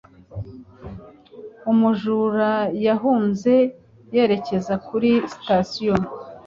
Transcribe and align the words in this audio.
Umujura 1.71 2.51
yahunze 2.87 3.53
yerekeza 4.13 4.73
kuri 4.87 5.11
sitasiyo 5.31 5.95